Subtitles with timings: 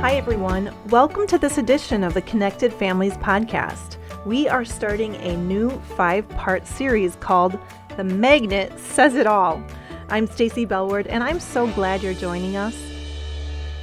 [0.00, 0.72] Hi, everyone.
[0.90, 3.96] Welcome to this edition of the Connected Families Podcast.
[4.24, 7.58] We are starting a new five part series called
[7.96, 9.60] The Magnet Says It All.
[10.08, 12.80] I'm Stacy Bellward, and I'm so glad you're joining us.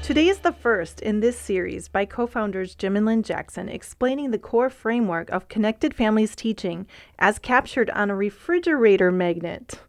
[0.03, 4.31] Today is the first in this series by co founders Jim and Lynne Jackson explaining
[4.31, 6.87] the core framework of Connected Families teaching
[7.19, 9.81] as captured on a refrigerator magnet.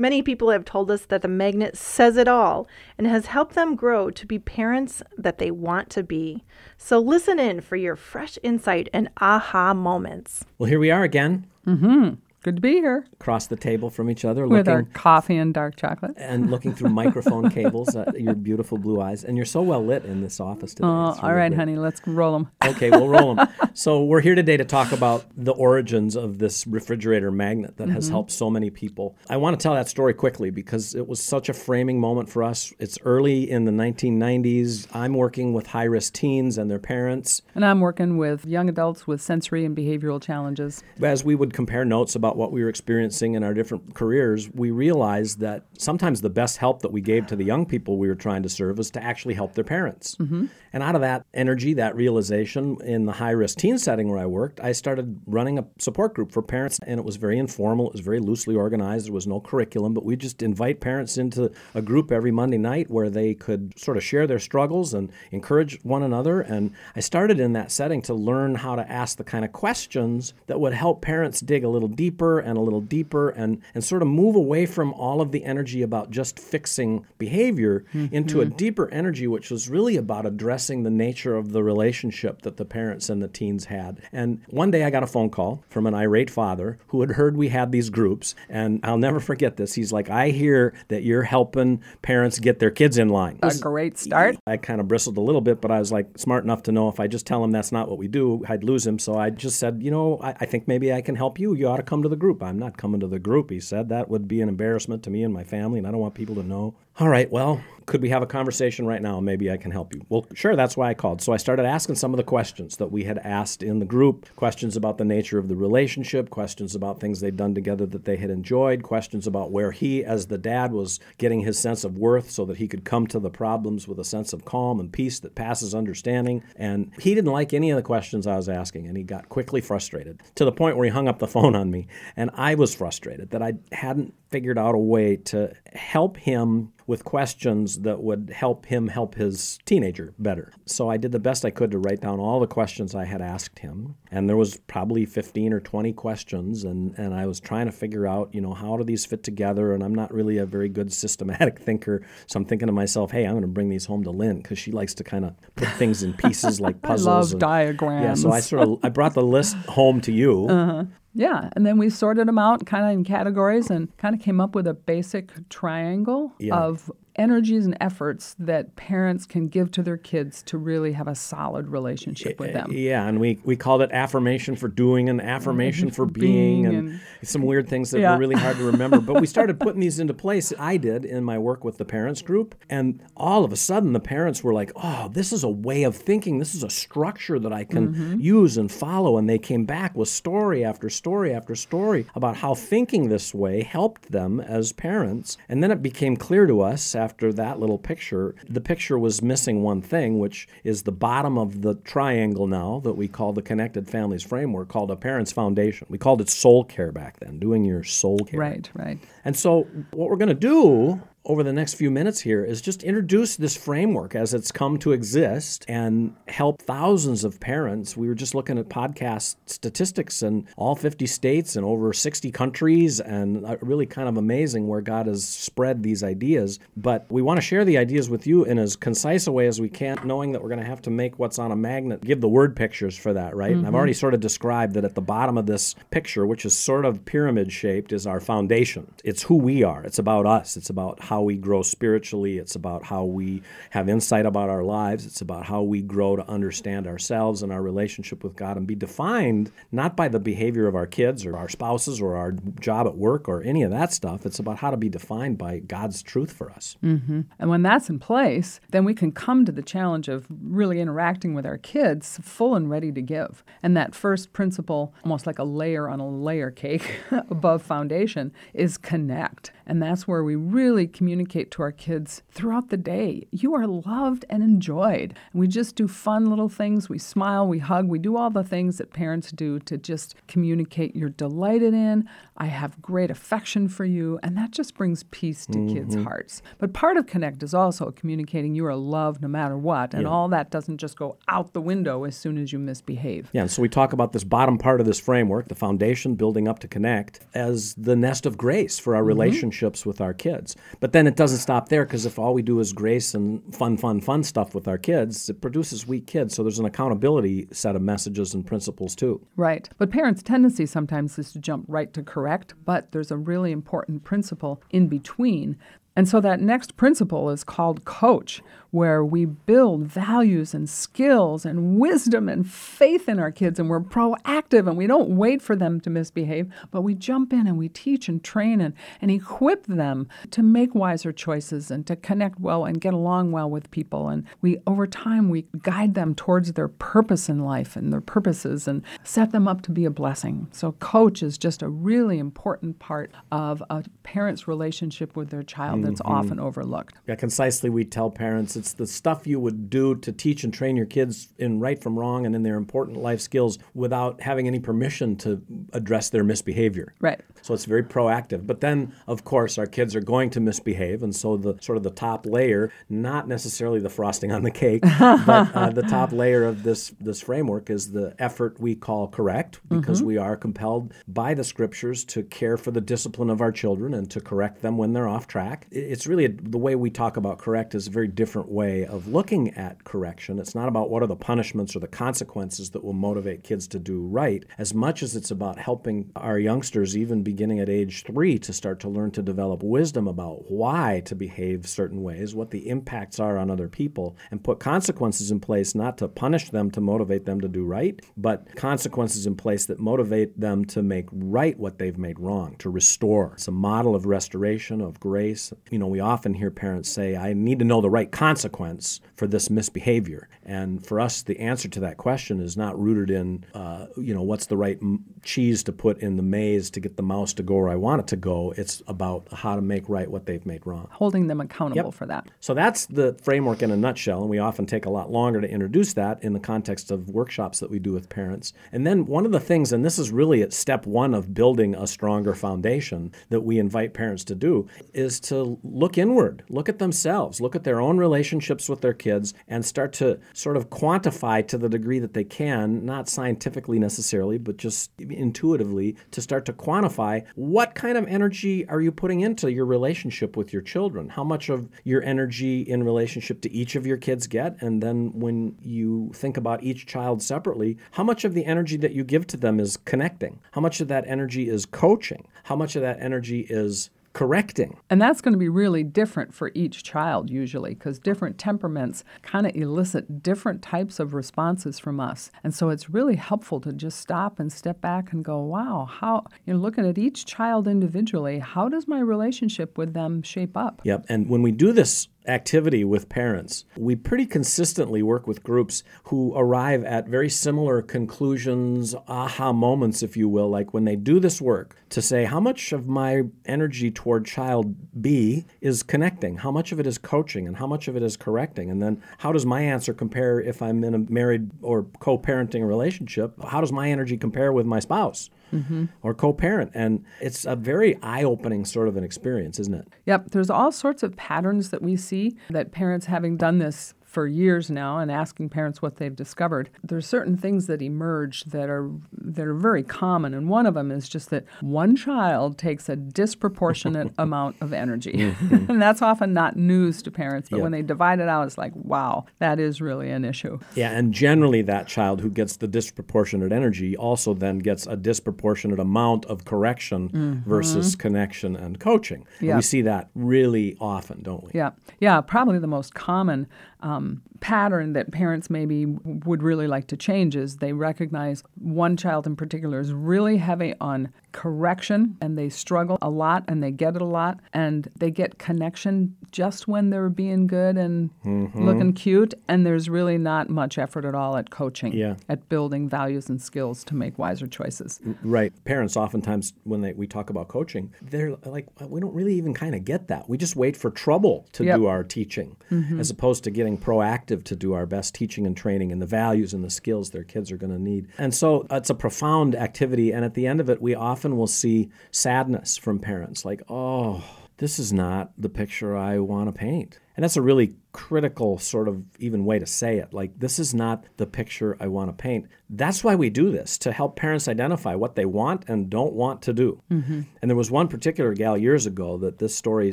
[0.00, 2.66] Many people have told us that the magnet says it all
[2.96, 6.42] and has helped them grow to be parents that they want to be.
[6.78, 10.46] So listen in for your fresh insight and aha moments.
[10.56, 11.46] Well, here we are again.
[11.66, 12.14] Mm-hmm.
[12.42, 13.04] Good to be here.
[13.12, 16.74] Across the table from each other, with looking, our coffee and dark chocolate, and looking
[16.74, 17.94] through microphone cables.
[17.94, 20.88] Uh, your beautiful blue eyes, and you're so well lit in this office today.
[20.88, 22.50] Oh, really all right, honey, let's roll them.
[22.64, 23.46] Okay, we'll roll them.
[23.74, 27.94] so we're here today to talk about the origins of this refrigerator magnet that mm-hmm.
[27.94, 29.18] has helped so many people.
[29.28, 32.42] I want to tell that story quickly because it was such a framing moment for
[32.42, 32.72] us.
[32.78, 34.86] It's early in the 1990s.
[34.94, 39.20] I'm working with high-risk teens and their parents, and I'm working with young adults with
[39.20, 40.82] sensory and behavioral challenges.
[41.02, 44.70] As we would compare notes about what we were experiencing in our different careers, we
[44.70, 48.14] realized that sometimes the best help that we gave to the young people we were
[48.14, 50.16] trying to serve was to actually help their parents.
[50.16, 50.46] Mm-hmm.
[50.72, 54.26] And out of that energy, that realization in the high risk teen setting where I
[54.26, 56.78] worked, I started running a support group for parents.
[56.86, 59.06] And it was very informal, it was very loosely organized.
[59.06, 62.90] There was no curriculum, but we just invite parents into a group every Monday night
[62.90, 66.40] where they could sort of share their struggles and encourage one another.
[66.40, 70.34] And I started in that setting to learn how to ask the kind of questions
[70.46, 74.02] that would help parents dig a little deeper and a little deeper and, and sort
[74.02, 78.14] of move away from all of the energy about just fixing behavior mm-hmm.
[78.14, 82.56] into a deeper energy, which was really about addressing the nature of the relationship that
[82.56, 84.00] the parents and the teens had.
[84.12, 87.36] And one day I got a phone call from an irate father who had heard
[87.36, 88.34] we had these groups.
[88.48, 89.74] And I'll never forget this.
[89.74, 93.38] He's like, I hear that you're helping parents get their kids in line.
[93.42, 94.36] A great start.
[94.46, 96.88] I kind of bristled a little bit, but I was like smart enough to know
[96.88, 98.98] if I just tell him that's not what we do, I'd lose him.
[98.98, 101.54] So I just said, you know, I, I think maybe I can help you.
[101.54, 102.42] You ought to come to the group.
[102.42, 103.88] I'm not coming to the group, he said.
[103.88, 106.34] That would be an embarrassment to me and my family, and I don't want people
[106.34, 106.74] to know.
[106.98, 109.18] All right, well, could we have a conversation right now?
[109.18, 110.06] Maybe I can help you.
[110.08, 111.20] Well, sure, that's why I called.
[111.20, 114.28] So I started asking some of the questions that we had asked in the group
[114.36, 118.16] questions about the nature of the relationship, questions about things they'd done together that they
[118.16, 122.30] had enjoyed, questions about where he, as the dad, was getting his sense of worth
[122.30, 125.18] so that he could come to the problems with a sense of calm and peace
[125.18, 126.44] that passes understanding.
[126.54, 129.60] And he didn't like any of the questions I was asking, and he got quickly
[129.60, 131.88] frustrated to the point where he hung up the phone on me.
[132.16, 137.04] And I was frustrated that I hadn't figured out a way to help him with
[137.04, 140.52] questions that would help him help his teenager better.
[140.66, 143.22] So I did the best I could to write down all the questions I had
[143.22, 143.94] asked him.
[144.10, 148.08] And there was probably 15 or 20 questions and, and I was trying to figure
[148.08, 149.72] out, you know, how do these fit together?
[149.72, 152.04] And I'm not really a very good systematic thinker.
[152.26, 154.58] So I'm thinking to myself, hey, I'm going to bring these home to Lynne because
[154.58, 157.06] she likes to kind of put things in pieces like puzzles.
[157.06, 158.04] I love and, diagrams.
[158.04, 160.48] Yeah, so I sort of I brought the list home to you.
[160.48, 160.84] Uh-huh.
[161.12, 164.40] Yeah, and then we sorted them out kind of in categories and kind of came
[164.40, 166.56] up with a basic triangle yeah.
[166.56, 171.14] of energies and efforts that parents can give to their kids to really have a
[171.14, 172.72] solid relationship with them.
[172.72, 176.88] Yeah, and we, we called it affirmation for doing and affirmation for being, being and,
[176.88, 178.14] and, some weird things that yeah.
[178.14, 179.00] were really hard to remember.
[179.00, 180.52] but we started putting these into place.
[180.58, 184.00] I did in my work with the parents group, and all of a sudden the
[184.00, 186.38] parents were like, "Oh, this is a way of thinking.
[186.38, 188.20] This is a structure that I can mm-hmm.
[188.20, 192.54] use and follow." And they came back with story after story after story about how
[192.54, 195.36] thinking this way helped them as parents.
[195.50, 199.62] And then it became clear to us after that little picture, the picture was missing
[199.62, 203.88] one thing, which is the bottom of the triangle now that we call the Connected
[203.88, 205.86] Families Framework, called a Parents Foundation.
[205.90, 208.40] We called it soul care back then, doing your soul care.
[208.40, 208.98] Right, right.
[209.24, 212.82] And so, what we're going to do over the next few minutes here is just
[212.82, 217.96] introduce this framework as it's come to exist and help thousands of parents.
[217.96, 223.00] We were just looking at podcast statistics in all 50 states and over 60 countries,
[223.00, 226.58] and uh, really kind of amazing where God has spread these ideas.
[226.76, 229.60] But we want to share the ideas with you in as concise a way as
[229.60, 232.22] we can, knowing that we're going to have to make what's on a magnet, give
[232.22, 233.50] the word pictures for that, right?
[233.50, 233.58] Mm-hmm.
[233.58, 236.56] And I've already sort of described that at the bottom of this picture, which is
[236.56, 238.90] sort of pyramid shaped, is our foundation.
[239.04, 242.38] It's who we are, it's about us, it's about how we grow spiritually.
[242.38, 245.06] It's about how we have insight about our lives.
[245.06, 248.76] It's about how we grow to understand ourselves and our relationship with God and be
[248.76, 252.30] defined not by the behavior of our kids or our spouses or our
[252.60, 254.24] job at work or any of that stuff.
[254.24, 256.76] It's about how to be defined by God's truth for us.
[256.80, 257.22] Mm-hmm.
[257.40, 261.34] And when that's in place, then we can come to the challenge of really interacting
[261.34, 263.42] with our kids full and ready to give.
[263.64, 268.78] And that first principle, almost like a layer on a layer cake above foundation, is
[268.78, 269.50] connect.
[269.66, 273.26] And that's where we really communicate to our kids throughout the day.
[273.30, 275.14] You are loved and enjoyed.
[275.32, 276.90] And we just do fun little things.
[276.90, 280.94] We smile, we hug, we do all the things that parents do to just communicate
[280.94, 282.06] you're delighted in.
[282.36, 284.18] I have great affection for you.
[284.22, 285.74] And that just brings peace to mm-hmm.
[285.74, 286.42] kids' hearts.
[286.58, 289.94] But part of Connect is also communicating you are loved no matter what.
[289.94, 290.08] And yeah.
[290.10, 293.30] all that doesn't just go out the window as soon as you misbehave.
[293.32, 296.58] Yeah, so we talk about this bottom part of this framework, the foundation building up
[296.58, 299.08] to Connect, as the nest of grace for our mm-hmm.
[299.08, 300.56] relationships with our kids.
[300.78, 303.76] But then it doesn't stop there because if all we do is grace and fun,
[303.76, 306.34] fun, fun stuff with our kids, it produces weak kids.
[306.34, 309.24] So there's an accountability set of messages and principles too.
[309.36, 309.68] Right.
[309.78, 314.04] But parents' tendency sometimes is to jump right to correct, but there's a really important
[314.04, 315.56] principle in between
[315.96, 321.78] and so that next principle is called coach, where we build values and skills and
[321.78, 325.80] wisdom and faith in our kids, and we're proactive and we don't wait for them
[325.80, 330.08] to misbehave, but we jump in and we teach and train and, and equip them
[330.30, 334.08] to make wiser choices and to connect well and get along well with people.
[334.08, 338.68] And we, over time, we guide them towards their purpose in life and their purposes
[338.68, 340.48] and set them up to be a blessing.
[340.52, 345.84] So, coach is just a really important part of a parent's relationship with their child
[345.84, 346.12] that's mm-hmm.
[346.12, 346.96] often overlooked.
[347.06, 350.76] Yeah, concisely, we tell parents it's the stuff you would do to teach and train
[350.76, 354.60] your kids in right from wrong and in their important life skills without having any
[354.60, 355.42] permission to
[355.72, 356.94] address their misbehavior.
[357.00, 357.20] Right.
[357.42, 358.46] So it's very proactive.
[358.46, 361.82] But then, of course, our kids are going to misbehave, and so the sort of
[361.82, 366.44] the top layer, not necessarily the frosting on the cake, but uh, the top layer
[366.44, 370.08] of this this framework is the effort we call correct, because mm-hmm.
[370.08, 374.10] we are compelled by the scriptures to care for the discipline of our children and
[374.10, 375.66] to correct them when they're off track.
[375.70, 379.08] It's really a, the way we talk about correct is a very different way of
[379.08, 380.38] looking at correction.
[380.38, 383.78] It's not about what are the punishments or the consequences that will motivate kids to
[383.78, 388.38] do right, as much as it's about helping our youngsters even beginning at age three
[388.40, 392.68] to start to learn to develop wisdom about why to behave certain ways, what the
[392.68, 396.80] impacts are on other people, and put consequences in place not to punish them to
[396.80, 401.56] motivate them to do right, but consequences in place that motivate them to make right
[401.56, 403.34] what they've made wrong, to restore.
[403.34, 405.52] It's a model of restoration, of grace.
[405.70, 409.28] You know, we often hear parents say, I need to know the right consequence for
[409.28, 410.28] this misbehavior.
[410.42, 414.22] And for us, the answer to that question is not rooted in, uh, you know,
[414.22, 414.80] what's the right
[415.22, 418.00] cheese to put in the maze to get the mouse to go where I want
[418.00, 418.54] it to go.
[418.56, 420.88] It's about how to make right what they've made wrong.
[420.90, 421.94] Holding them accountable yep.
[421.94, 422.28] for that.
[422.40, 424.22] So that's the framework in a nutshell.
[424.22, 427.60] And we often take a lot longer to introduce that in the context of workshops
[427.60, 428.52] that we do with parents.
[428.72, 431.74] And then one of the things, and this is really at step one of building
[431.74, 436.78] a stronger foundation that we invite parents to do, is to look inward, look at
[436.78, 441.46] themselves, look at their own relationships with their kids, and start to sort of quantify
[441.46, 446.52] to the degree that they can, not scientifically necessarily, but just intuitively, to start to
[446.52, 451.08] quantify what kind of energy are you putting into your relationship with your children?
[451.08, 454.60] How much of your energy in relationship to each of your kids get?
[454.60, 458.92] And then when you think about each child separately, how much of the energy that
[458.92, 460.40] you give to them is connecting?
[460.52, 462.26] How much of that energy is coaching?
[462.44, 463.90] How much of that energy is
[464.20, 464.76] correcting.
[464.90, 469.46] And that's going to be really different for each child, usually, because different temperaments kind
[469.46, 472.30] of elicit different types of responses from us.
[472.44, 476.26] And so it's really helpful to just stop and step back and go, wow, how,
[476.44, 480.82] you know, looking at each child individually, how does my relationship with them shape up?
[480.84, 481.06] Yep.
[481.08, 486.32] And when we do this activity with parents, we pretty consistently work with groups who
[486.36, 491.40] arrive at very similar conclusions, aha moments, if you will, like when they do this
[491.40, 496.38] work to say, how much of my energy toward child B is connecting?
[496.38, 497.46] How much of it is coaching?
[497.46, 498.70] And how much of it is correcting?
[498.70, 502.66] And then how does my answer compare if I'm in a married or co parenting
[502.66, 503.34] relationship?
[503.42, 505.30] How does my energy compare with my spouse?
[505.52, 505.86] Mm-hmm.
[506.02, 506.70] or co-parent.
[506.74, 509.88] And it's a very eye-opening sort of an experience isn't it?
[510.06, 510.30] Yep.
[510.30, 514.72] There's all sorts of patterns that we see that parents having done this for years
[514.72, 519.46] now and asking parents what they've discovered, there's certain things that emerge that are that
[519.46, 524.12] are very common, and one of them is just that one child takes a disproportionate
[524.18, 525.54] amount of energy, mm-hmm.
[525.70, 527.48] and that's often not news to parents.
[527.48, 527.62] But yep.
[527.62, 530.58] when they divide it out, it's like, wow, that is really an issue.
[530.74, 535.78] Yeah, and generally that child who gets the disproportionate energy also then gets a disproportionate
[535.78, 537.48] amount of correction mm-hmm.
[537.48, 539.24] versus connection and coaching.
[539.40, 539.50] Yep.
[539.50, 541.52] And we see that really often, don't we?
[541.54, 542.20] Yeah, yeah.
[542.20, 543.46] Probably the most common
[543.82, 549.26] um, pattern that parents maybe would really like to change is they recognize one child
[549.26, 553.94] in particular is really heavy on correction and they struggle a lot and they get
[553.94, 558.64] it a lot and they get connection just when they're being good and mm-hmm.
[558.64, 562.14] looking cute and there's really not much effort at all at coaching yeah.
[562.28, 567.06] at building values and skills to make wiser choices right parents oftentimes when they, we
[567.06, 570.56] talk about coaching they're like we don't really even kind of get that we just
[570.56, 571.76] wait for trouble to yep.
[571.76, 572.98] do our teaching mm-hmm.
[572.98, 576.54] as opposed to getting proactive to do our best teaching and training and the values
[576.54, 580.12] and the skills their kids are going to need and so it's a profound activity
[580.12, 584.22] and at the end of it we often will see sadness from parents like, oh,
[584.58, 586.98] this is not the picture I want to paint.
[587.20, 590.14] And that's a really critical sort of even way to say it.
[590.14, 592.46] Like, this is not the picture I want to paint.
[592.70, 596.40] That's why we do this, to help parents identify what they want and don't want
[596.40, 596.82] to do.
[596.90, 597.20] Mm-hmm.
[597.42, 599.92] And there was one particular gal years ago that this story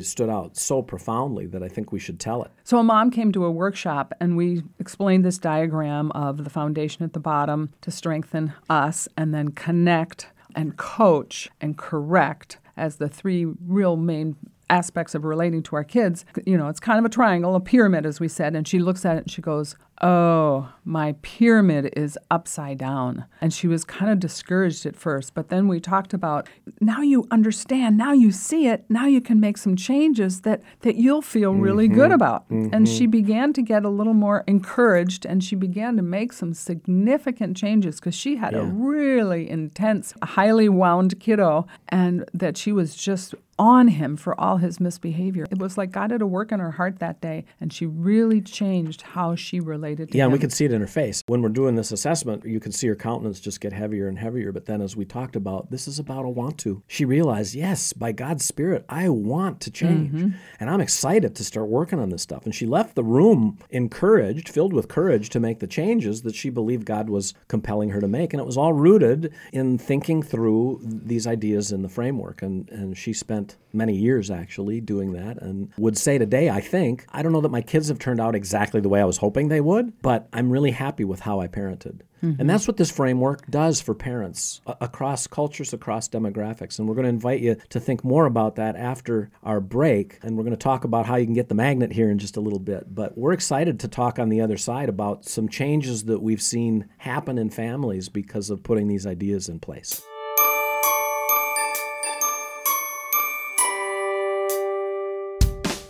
[0.00, 2.50] stood out so profoundly that I think we should tell it.
[2.64, 7.04] So, a mom came to a workshop and we explained this diagram of the foundation
[7.04, 13.08] at the bottom to strengthen us and then connect and coach and correct as the
[13.10, 14.36] three real main
[14.70, 16.24] aspects of relating to our kids.
[16.44, 18.54] You know, it's kind of a triangle, a pyramid, as we said.
[18.54, 23.24] And she looks at it and she goes, Oh, my pyramid is upside down.
[23.40, 25.34] And she was kind of discouraged at first.
[25.34, 26.48] But then we talked about
[26.80, 30.96] now you understand, now you see it, now you can make some changes that, that
[30.96, 31.96] you'll feel really mm-hmm.
[31.96, 32.48] good about.
[32.48, 32.74] Mm-hmm.
[32.74, 36.54] And she began to get a little more encouraged and she began to make some
[36.54, 38.60] significant changes because she had yeah.
[38.60, 44.58] a really intense, highly wound kiddo and that she was just on him for all
[44.58, 45.46] his misbehavior.
[45.50, 48.40] It was like God had a work in her heart that day, and she really
[48.40, 50.26] changed how she related to yeah, him.
[50.26, 51.22] and we could see it in her face.
[51.26, 54.52] When we're doing this assessment, you can see her countenance just get heavier and heavier.
[54.52, 56.82] But then, as we talked about, this is about a want to.
[56.86, 60.12] She realized, yes, by God's Spirit, I want to change.
[60.12, 60.36] Mm-hmm.
[60.60, 62.44] And I'm excited to start working on this stuff.
[62.44, 66.50] And she left the room encouraged, filled with courage to make the changes that she
[66.50, 68.32] believed God was compelling her to make.
[68.32, 72.42] And it was all rooted in thinking through these ideas in the framework.
[72.42, 76.60] And, and she spent spent many years actually doing that and would say today, I
[76.60, 79.18] think, I don't know that my kids have turned out exactly the way I was
[79.18, 82.00] hoping they would, but I'm really happy with how I parented.
[82.22, 82.40] Mm-hmm.
[82.40, 86.78] And that's what this framework does for parents uh, across cultures, across demographics.
[86.78, 90.18] And we're going to invite you to think more about that after our break.
[90.22, 92.36] And we're going to talk about how you can get the magnet here in just
[92.36, 92.92] a little bit.
[92.92, 96.88] But we're excited to talk on the other side about some changes that we've seen
[96.98, 100.02] happen in families because of putting these ideas in place.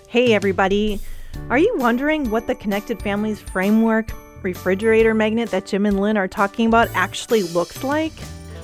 [0.09, 1.01] Hey, everybody.
[1.51, 6.29] Are you wondering what the Connected Families Framework refrigerator magnet that Jim and Lynne are
[6.29, 8.13] talking about actually looks like?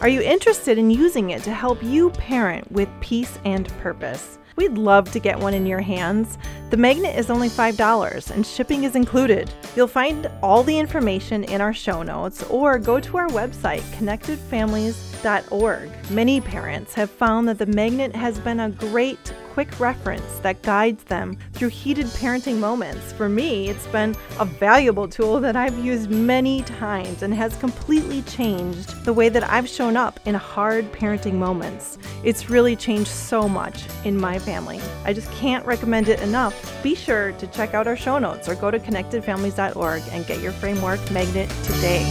[0.01, 4.39] Are you interested in using it to help you parent with peace and purpose?
[4.57, 6.39] We'd love to get one in your hands.
[6.71, 9.51] The magnet is only $5 and shipping is included.
[9.75, 16.11] You'll find all the information in our show notes or go to our website, connectedfamilies.org.
[16.11, 21.05] Many parents have found that the magnet has been a great quick reference that guides
[21.05, 23.13] them through heated parenting moments.
[23.13, 28.23] For me, it's been a valuable tool that I've used many times and has completely
[28.23, 31.99] changed the way that I've shown up in hard parenting moments.
[32.25, 34.81] It's really changed so much in my family.
[35.05, 36.83] I just can't recommend it enough.
[36.83, 40.51] Be sure to check out our show notes or go to connectedfamilies.org and get your
[40.51, 42.03] framework magnet today.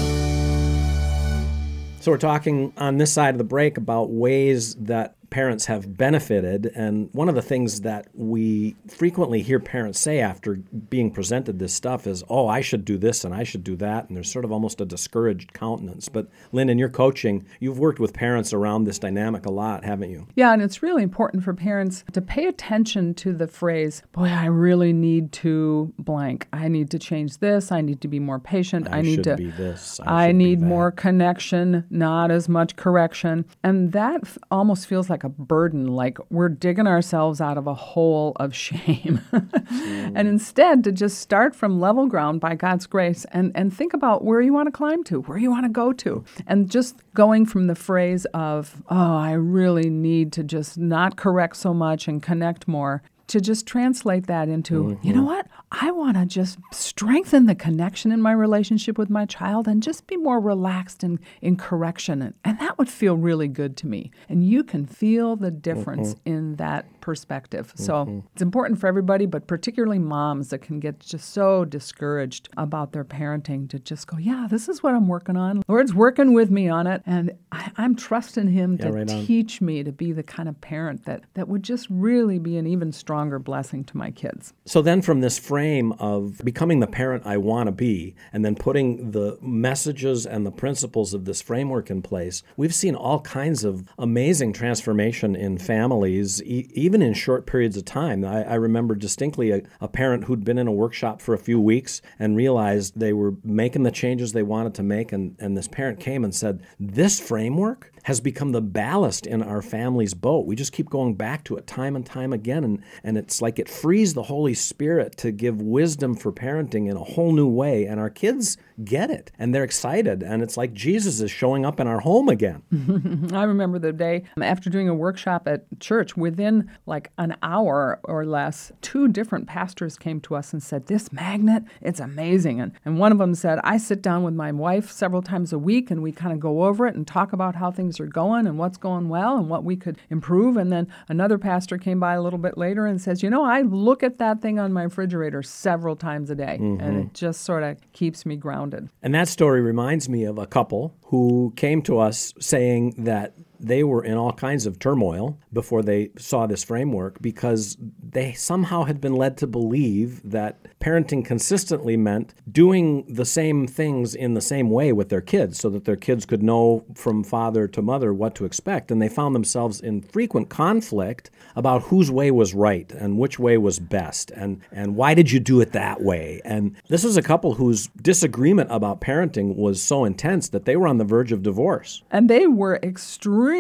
[2.00, 6.72] So, we're talking on this side of the break about ways that parents have benefited.
[6.76, 10.58] And one of the things that we frequently hear parents say after
[10.92, 14.08] being presented this stuff is, oh, I should do this and I should do that.
[14.08, 16.08] And there's sort of almost a discouraged countenance.
[16.08, 20.12] But Lynne, in your coaching, you've worked with parents around this dynamic a lot, haven't
[20.12, 20.28] you?
[20.36, 24.46] Yeah, and it's really important for parents to pay attention to the phrase, boy, I
[24.46, 26.48] really need to blank.
[26.54, 27.72] I need to change this.
[27.72, 28.88] I need to be more patient.
[28.88, 30.00] I, I need to be this.
[30.06, 33.46] I, I need more connection, not as much correction.
[33.64, 34.22] And that
[34.52, 39.22] almost feels like a burden, like we're digging ourselves out of a hole of shame.
[39.32, 40.12] mm.
[40.16, 44.24] And instead, to just start from level ground by God's grace and, and think about
[44.24, 46.24] where you want to climb to, where you want to go to.
[46.46, 51.58] And just going from the phrase of, oh, I really need to just not correct
[51.58, 55.08] so much and connect more, to just translate that into, mm-hmm.
[55.08, 55.48] you know what?
[55.72, 60.08] I want to just strengthen the connection in my relationship with my child and just
[60.08, 62.22] be more relaxed in, in correction.
[62.22, 64.12] And, and that would feel really good to me.
[64.28, 66.30] And you can feel the difference mm-hmm.
[66.30, 67.74] in that perspective.
[67.76, 68.20] So mm-hmm.
[68.32, 73.04] it's important for everybody, but particularly moms that can get just so discouraged about their
[73.04, 75.64] parenting to just go, yeah, this is what I'm working on.
[75.68, 79.60] Lord's working with me on it, and I, am trusting Him Yeah, to right teach
[79.60, 82.94] me to be the kind of parent that, that would just really be an even
[82.94, 84.54] stronger blessing to my kids.
[84.66, 88.56] So then, from this frame of becoming the parent I want to be, and then
[88.56, 93.66] putting the messages and the principles of this framework in place, we've seen all kinds
[93.66, 98.24] of amazing transformation in families, e- even in short periods of time.
[98.26, 101.60] I, I remember distinctly a, a parent who'd been in a workshop for a few
[101.60, 105.68] weeks and realized they were making the changes they wanted to make, and, and this
[105.68, 110.46] parent came and said, This framework has become the ballast in our family's boat.
[110.46, 112.64] We just keep going back to it time and time again.
[112.64, 116.98] And, and it's like it frees the Holy Spirit to give wisdom for parenting in
[116.98, 117.86] a whole new way.
[117.86, 120.24] And our kids get it and they're excited.
[120.24, 122.64] And it's like Jesus is showing up in our home again.
[123.34, 128.00] I remember the day um, after doing a workshop at church, within like an hour
[128.04, 132.60] or less, two different pastors came to us and said, This magnet, it's amazing.
[132.60, 135.60] And, and one of them said, I sit down with my wife several times a
[135.60, 138.48] week and we kind of go over it and talk about how things are going
[138.48, 140.58] and what's going well and what we could improve.
[140.58, 143.62] And then another pastor came by a little bit later and says, You know, I
[143.62, 147.00] look at that thing on my refrigerator several times a day and mm-hmm.
[147.00, 148.90] it just sort of keeps me grounded.
[149.02, 153.34] And that story reminds me of a couple who came to us saying that
[153.64, 158.84] they were in all kinds of turmoil before they saw this framework because they somehow
[158.84, 164.42] had been led to believe that parenting consistently meant doing the same things in the
[164.42, 168.14] same way with their kids so that their kids could know from father to mother
[168.14, 168.92] what to expect.
[168.92, 173.58] And they found themselves in frequent conflict about whose way was right and which way
[173.58, 176.42] was best and, and why did you do it that way.
[176.44, 180.88] And this was a couple whose disagreement about parenting was so intense that they were
[180.88, 182.04] on the verge of divorce.
[182.12, 183.53] And they were extremely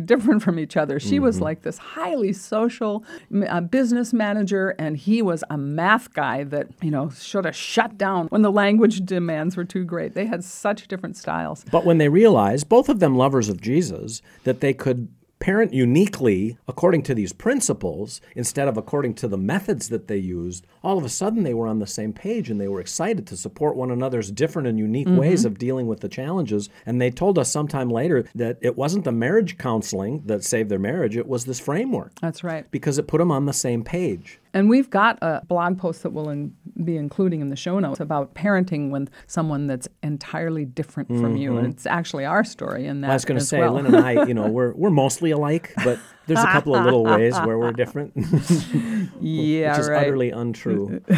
[0.00, 1.00] different from each other.
[1.00, 3.04] She was like this highly social
[3.48, 7.98] uh, business manager, and he was a math guy that, you know, should have shut
[7.98, 10.14] down when the language demands were too great.
[10.14, 11.64] They had such different styles.
[11.70, 15.08] But when they realized, both of them lovers of Jesus, that they could
[15.40, 20.66] parent uniquely according to these principles instead of according to the methods that they used,
[20.82, 23.36] all of a sudden they were on the same page and they were excited to
[23.36, 25.18] support one another's different and unique mm-hmm.
[25.18, 26.68] ways of dealing with the challenges.
[26.86, 30.78] And they told us sometime later that it wasn't the marriage counseling that saved their
[30.78, 32.70] marriage, it was this framework That's right.
[32.70, 34.40] because it put them on the same page.
[34.54, 38.00] And we've got a blog post that we'll in, be including in the show notes
[38.00, 41.50] about parenting with someone that's entirely different from you.
[41.50, 41.58] Mm-hmm.
[41.58, 43.10] And it's actually our story in that.
[43.10, 43.74] I was going to say, well.
[43.74, 45.98] Lynne and I, you know, we're we're mostly alike, but
[46.28, 48.12] there's a couple of little ways where we're different,
[49.20, 50.02] yeah, which is right.
[50.02, 51.02] utterly untrue.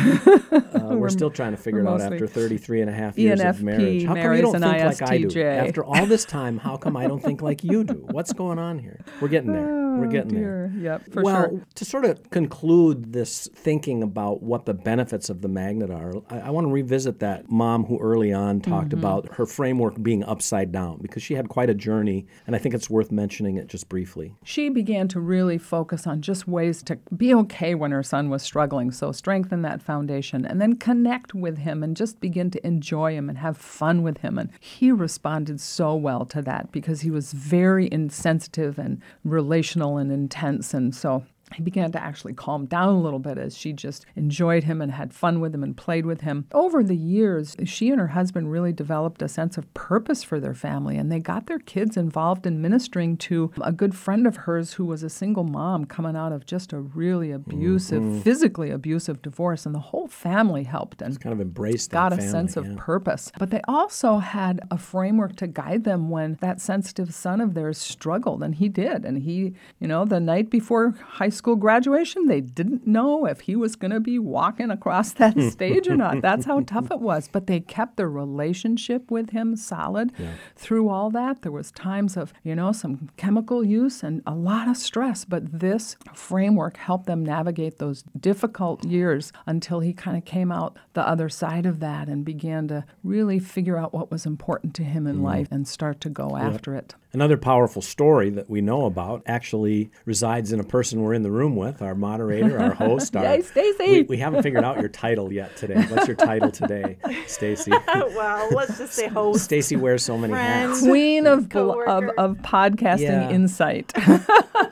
[0.70, 3.62] Uh, we're, still trying to figure it out after 33 and a half years of
[3.62, 4.04] marriage.
[4.04, 5.42] How come you don't think like I do?
[5.42, 7.94] After all this time, how come I don't think like you do?
[8.10, 9.04] What's going on here?
[9.20, 9.66] We're getting there.
[9.66, 10.72] We're Oh, getting there.
[10.76, 11.66] Yep, for well, sure.
[11.74, 16.40] to sort of conclude this thinking about what the benefits of the magnet are, I,
[16.40, 18.98] I want to revisit that mom who early on talked Mm-hmm.
[18.98, 22.74] about her framework being upside down because she had quite a journey, and I think
[22.74, 24.34] it's worth mentioning it just briefly.
[24.44, 28.42] She began to really focus on just ways to be okay when her son was
[28.42, 28.90] struggling.
[28.90, 33.28] So, strengthen that foundation and then connect with him and just begin to enjoy him
[33.28, 34.38] and have fun with him.
[34.38, 40.12] And he responded so well to that because he was very insensitive and relational and
[40.12, 40.74] intense.
[40.74, 44.64] And so, he began to actually calm down a little bit as she just enjoyed
[44.64, 46.46] him and had fun with him and played with him.
[46.52, 50.54] Over the years, she and her husband really developed a sense of purpose for their
[50.54, 54.74] family and they got their kids involved in ministering to a good friend of hers
[54.74, 58.20] who was a single mom coming out of just a really abusive, mm-hmm.
[58.20, 59.66] physically abusive divorce.
[59.66, 62.66] And the whole family helped and Kind of embraced got that a family, sense of
[62.66, 62.74] yeah.
[62.76, 63.32] purpose.
[63.38, 67.78] But they also had a framework to guide them when that sensitive son of theirs
[67.78, 69.04] struggled, and he did.
[69.04, 73.56] And he, you know, the night before high school graduation, they didn't know if he
[73.56, 76.22] was going to be walking across that stage or not.
[76.22, 77.28] That's how tough it was.
[77.30, 80.12] But they kept their relationship with him solid
[80.56, 81.42] through all that.
[81.42, 85.60] There was times of, you know, some chemical use and a lot of stress, but
[85.60, 91.06] this framework helped them navigate those difficult years until he kind of came out the
[91.06, 95.06] other side of that and began to really figure out what was important to him
[95.06, 95.22] in mm.
[95.22, 96.94] life and start to go after it.
[97.12, 101.30] Another powerful story that we know about actually resides in a person we're in the
[101.30, 103.16] room with, our moderator, our host.
[103.20, 103.90] Our, Yay, Stacy!
[103.90, 105.82] We, we haven't figured out your title yet today.
[105.88, 107.72] What's your title today, Stacy?
[107.72, 109.42] well, let's just say host.
[109.44, 110.70] Stacy wears so many Friend.
[110.70, 110.82] hats.
[110.82, 113.30] Queen of, bl- of, of podcasting Yeah.
[113.30, 113.92] insight.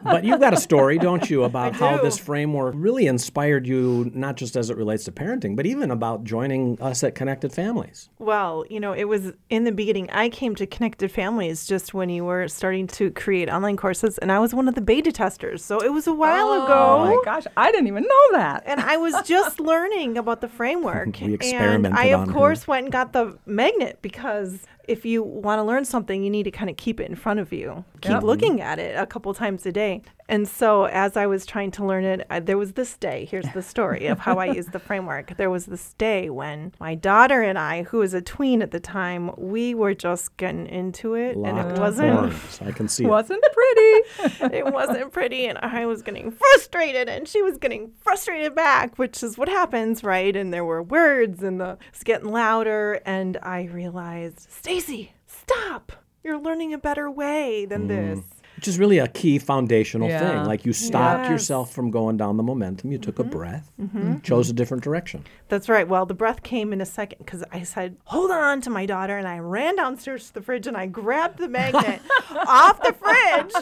[0.03, 2.03] But you've got a story, don't you, about how do.
[2.03, 6.25] this framework really inspired you, not just as it relates to parenting, but even about
[6.25, 8.09] joining us at Connected Families.
[8.19, 10.09] Well, you know, it was in the beginning.
[10.11, 14.31] I came to Connected Families just when you were starting to create online courses, and
[14.31, 15.65] I was one of the beta testers.
[15.65, 16.97] So it was a while oh, ago.
[16.99, 18.63] Oh my gosh, I didn't even know that.
[18.67, 21.19] And I was just learning about the framework.
[21.21, 22.71] we and I, of on course, her.
[22.71, 26.51] went and got the magnet because if you want to learn something, you need to
[26.51, 28.23] kind of keep it in front of you, keep Yep.
[28.23, 30.03] looking at it a couple times a day.
[30.29, 33.27] And so, as I was trying to learn it, I, there was this day.
[33.31, 35.37] Here's the story of how I used the framework.
[35.37, 38.81] There was this day when my daughter and I, who was a tween at the
[38.81, 42.15] time, we were just getting into it, and it wasn't.
[42.15, 42.61] horns.
[42.65, 43.07] I can see.
[43.07, 44.55] Wasn't pretty.
[44.55, 49.23] it wasn't pretty and I was getting frustrated and she was getting frustrated back, which
[49.23, 50.35] is what happens, right?
[50.35, 55.93] And there were words and the it's getting louder and I realized, Stacy, stop.
[56.23, 57.89] You're learning a better way than mm.
[57.89, 58.25] this.
[58.59, 60.19] Which is really a key foundational Yeah.
[60.19, 60.45] thing.
[60.45, 61.31] Like you stopped Yes.
[61.31, 62.91] yourself from going down the momentum.
[62.91, 63.31] You took a mm-hmm.
[63.31, 64.19] breath, mm-hmm.
[64.23, 65.23] chose a different direction.
[65.49, 65.87] That's right.
[65.87, 69.17] Well, the breath came in a second because I said, hold on to my daughter.
[69.17, 72.01] And I ran downstairs to the fridge and I grabbed the magnet
[72.49, 73.55] off the fridge.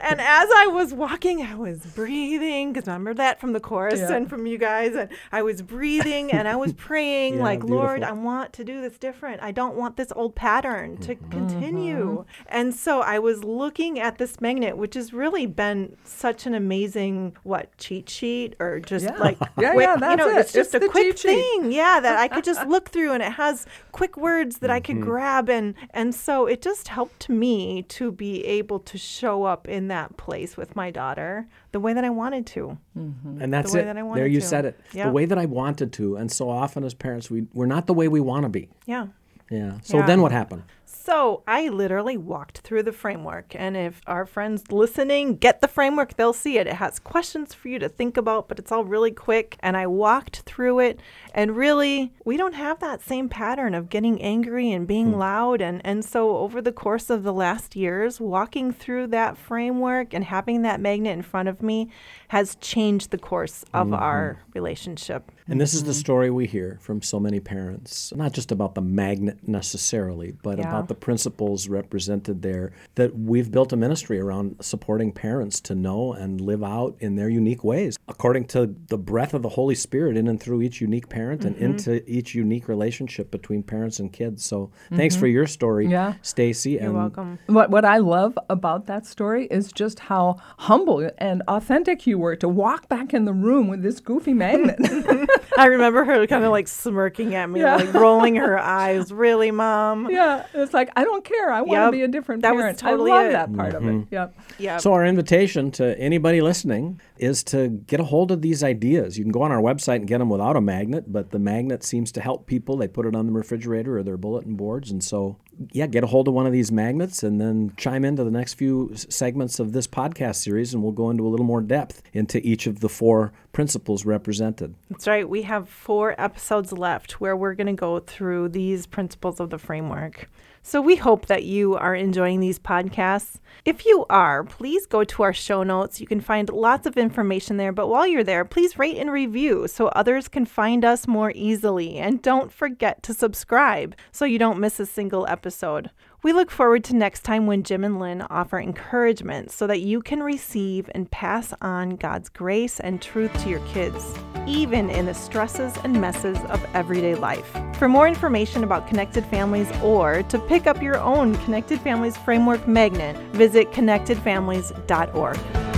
[0.00, 4.12] And as I was walking, I was breathing because remember that from the chorus Yeah.
[4.12, 4.94] and from you guys.
[4.94, 8.04] And I was breathing and I was praying, Yeah, like, Lord.
[8.04, 9.42] I want to do this different.
[9.42, 11.30] I don't want this old pattern to mm-hmm.
[11.30, 12.24] continue.
[12.46, 17.36] And so I was looking at this magnet, which has really been such an amazing,
[17.42, 19.16] what, cheat sheet or just Yeah.
[19.16, 20.38] like, Yeah, quick, yeah, you know, it.
[20.38, 21.28] it's just It's a quick cheat sheet.
[21.40, 24.80] thing yeah that i could just look through and it has quick words that i
[24.80, 25.04] could mm-hmm.
[25.04, 29.88] grab and and so it just helped me to be able to show up in
[29.88, 33.40] that place with my daughter the way that i wanted to mm-hmm.
[33.40, 33.84] And that's way it.
[33.84, 34.46] that I there you to.
[34.46, 34.80] said it.
[34.92, 35.06] Yeah.
[35.06, 36.16] The way that I wanted to.
[36.16, 38.68] And so often as parents, we, we're not the way we want to be.
[38.86, 39.06] yeah
[39.50, 39.78] Yeah.
[39.82, 40.06] So Yeah.
[40.06, 40.62] then what happened?
[40.96, 43.54] So I literally walked through the framework.
[43.54, 46.66] And if our friends listening get the framework, they'll see it.
[46.66, 49.56] It has questions for you to think about, but it's all really quick.
[49.60, 51.00] And I walked through it.
[51.34, 55.60] And really, we don't have that same pattern of getting angry and being loud.
[55.60, 60.24] And, and so over the course of the last years, walking through that framework and
[60.24, 61.90] having that magnet in front of me
[62.28, 65.30] has changed the course of our relationship.
[65.46, 66.00] And this is the Mm-hmm.
[66.00, 70.68] story we hear from so many parents, not just about the magnet necessarily, but Yeah.
[70.68, 72.72] about the principles represented there.
[72.96, 77.28] That we've built a ministry around supporting parents to know and live out in their
[77.28, 81.08] unique ways, according to the breath of the Holy Spirit in and through each unique
[81.08, 81.64] parent and Mm-hmm.
[81.64, 84.44] into each unique relationship between parents and kids.
[84.44, 86.14] So thanks for your story, Yeah.
[86.22, 86.74] Stacy.
[86.74, 86.82] Mm-hmm.
[86.84, 87.38] You're and welcome.
[87.46, 92.36] What what I love about that story is just how humble and authentic you were
[92.36, 94.78] to walk back in the room with this goofy magnet.
[95.58, 97.76] I remember her kind of like smirking at me, Yeah.
[97.76, 99.12] like rolling her eyes.
[99.12, 100.10] Really, mom?
[100.10, 101.50] yeah, it's like I don't care.
[101.52, 102.78] I want to Yep, be a different that was parent.
[102.78, 103.32] totally I love it.
[103.32, 103.92] that part of it.
[103.92, 104.14] Mm-hmm.
[104.14, 104.34] Yep.
[104.58, 104.76] Yeah.
[104.78, 109.16] So, our invitation to anybody listening is to get a hold of these ideas.
[109.16, 111.84] You can go on our website and get them without a magnet, but the magnet
[111.84, 112.76] seems to help people.
[112.76, 114.90] They put it on the refrigerator or their bulletin boards.
[114.90, 115.36] And so,
[115.72, 118.54] yeah, get a hold of one of these magnets and then chime into the next
[118.54, 122.44] few segments of this podcast series, and we'll go into a little more depth into
[122.46, 124.74] each of the four principles represented.
[124.90, 125.26] That's right.
[125.28, 129.58] We have four episodes left where we're going to go through these principles of the
[129.58, 130.28] framework.
[130.66, 133.38] So we hope that you are enjoying these podcasts.
[133.66, 136.00] If you are, please go to our show notes.
[136.00, 137.70] You can find lots of information there.
[137.70, 141.98] But while you're there, please rate and review so others can find us more easily.
[141.98, 145.90] And don't forget to subscribe so you don't miss a single episode.
[146.24, 150.00] We look forward to next time when Jim and Lynne offer encouragement so that you
[150.00, 154.14] can receive and pass on God's grace and truth to your kids,
[154.46, 157.54] even in the stresses and messes of everyday life.
[157.76, 162.66] For more information about Connected Families or to pick up your own Connected Families Framework
[162.66, 165.73] magnet, visit connectedfamilies.org.